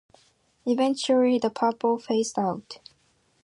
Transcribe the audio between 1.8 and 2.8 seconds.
phased out.